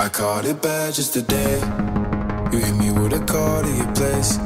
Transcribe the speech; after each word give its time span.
I 0.00 0.08
caught 0.08 0.44
it 0.44 0.62
bad 0.62 0.94
just 0.94 1.12
today. 1.12 1.58
You 2.52 2.58
hit 2.60 2.76
me 2.76 2.92
with 2.92 3.12
a 3.14 3.24
call 3.26 3.62
to 3.64 3.68
your 3.68 3.92
place. 3.94 4.38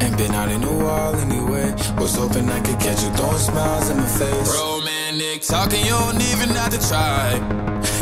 Ain't 0.00 0.16
been 0.16 0.32
out 0.32 0.50
in 0.50 0.62
a 0.64 0.72
while 0.72 1.14
anyway. 1.16 1.70
Was 2.00 2.16
hoping 2.16 2.48
I 2.48 2.60
could 2.60 2.80
catch 2.80 3.02
you 3.04 3.10
throwing 3.10 3.36
smiles 3.36 3.90
in 3.90 3.98
my 3.98 4.06
face. 4.06 4.48
Romantic 4.56 5.42
talking, 5.42 5.84
you 5.84 5.90
don't 5.92 6.22
even 6.32 6.48
have 6.56 6.72
to 6.72 6.80
try. 6.88 7.36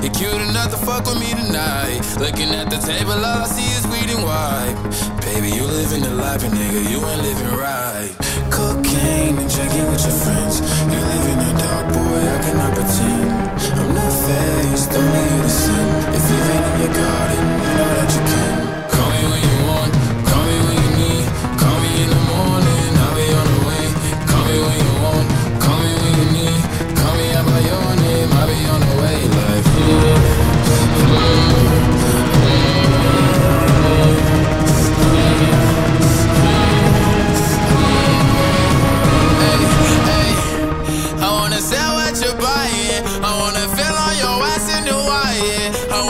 You're 0.02 0.14
cute 0.14 0.40
enough 0.48 0.70
to 0.70 0.78
fuck 0.86 1.04
with 1.06 1.18
me 1.18 1.34
tonight. 1.34 1.98
Looking 2.20 2.54
at 2.54 2.70
the 2.70 2.78
table, 2.78 3.10
all 3.10 3.42
I 3.42 3.46
see 3.46 3.66
is 3.74 3.84
weed 3.90 4.14
and 4.14 4.22
white. 4.22 4.78
Baby, 5.26 5.50
you 5.56 5.64
living 5.66 6.02
the 6.02 6.14
life, 6.14 6.44
and 6.44 6.54
nigga, 6.54 6.88
you 6.88 7.04
ain't 7.04 7.22
living 7.22 7.58
right. 7.58 7.77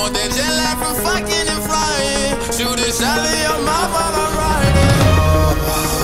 That 0.08 0.30
jet 0.32 0.52
lag 0.56 0.76
from 0.80 0.96
fucking 1.04 1.46
and 1.52 1.62
flying. 1.68 2.34
Shoot 2.56 2.80
a 2.80 2.90
shot 2.90 3.22
in 3.28 3.38
your 3.44 3.60
mouth 3.60 3.92
while 3.92 4.14
I'm 4.24 4.32
riding. 4.40 4.92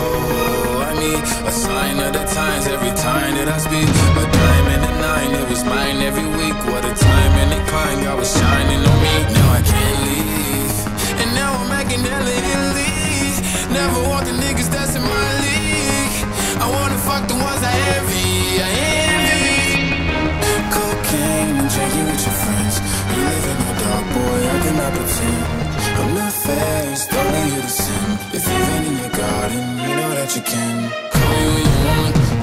Oh, 0.04 0.84
I 0.84 0.92
need 1.00 1.24
a 1.24 1.50
sign 1.50 1.96
of 2.04 2.12
the 2.12 2.24
times 2.28 2.66
every 2.68 2.92
time 2.94 3.34
that 3.40 3.48
I 3.48 3.58
speak. 3.58 3.88
A 3.88 4.24
diamond 4.28 4.84
and 4.84 4.92
a 4.92 5.00
nine, 5.00 5.32
it 5.40 5.48
was 5.48 5.64
mine 5.64 6.04
every 6.04 6.28
week. 6.36 6.54
What 6.68 6.84
a 6.84 6.92
time 6.92 7.32
and 7.42 7.50
a 7.56 7.60
climb, 7.66 8.04
God 8.04 8.18
was 8.20 8.30
shining 8.30 8.84
on 8.84 8.98
me. 9.02 9.16
Now 9.34 9.48
I 9.58 9.60
can't 9.72 9.98
leave. 10.06 10.76
And 11.24 11.30
now 11.34 11.50
I'm 11.58 11.68
making 11.72 12.04
hella 12.04 12.28
Italy. 12.28 12.92
Never 13.72 13.98
want 14.06 14.28
the 14.28 14.36
niggas 14.36 14.68
that's 14.68 14.94
in 14.94 15.02
my 15.02 15.28
league. 15.42 16.28
I 16.60 16.68
wanna 16.70 16.98
fuck 17.08 17.24
the 17.26 17.34
ones 17.40 17.62
I 17.64 17.72
envy. 17.96 18.60
I 18.62 18.70
envy. 19.08 19.96
Cocaine 20.70 21.56
and 21.56 21.68
drinking 21.72 22.06
with 22.12 22.20
your 22.20 22.36
friends. 22.44 22.74
You 23.16 23.24
live 23.24 23.46
in 23.48 23.63
dark, 23.94 24.06
boy, 24.14 24.40
I 24.54 24.58
cannot 24.64 24.92
pretend. 24.94 25.44
I'm 26.00 26.14
not 26.14 26.32
faced, 26.32 27.12
only 27.14 27.54
you 27.54 27.62
to 27.62 27.68
sin. 27.68 28.06
If 28.36 28.42
you've 28.48 28.66
been 28.68 28.84
in 28.90 28.96
your 29.02 29.10
garden, 29.10 29.64
you 29.84 29.94
know 30.00 30.10
that 30.18 30.30
you 30.36 30.42
can. 30.42 30.90
Call 31.12 31.26
me 31.30 31.42
when 31.54 31.64
you 31.70 31.78
want, 31.88 32.33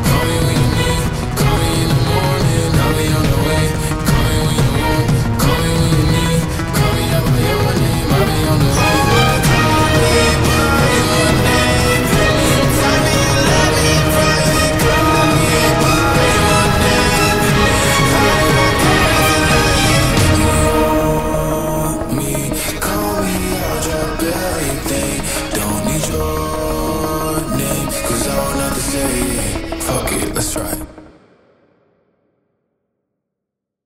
your 26.10 27.58
name, 27.58 27.88
cause 28.08 28.28
I 28.28 28.38
want 28.38 28.58
not 28.58 28.74
to 28.74 28.82
say 28.82 29.22
it. 29.22 29.84
Fuck 29.84 30.12
it, 30.14 30.34
let's 30.36 30.54
try 30.54 30.71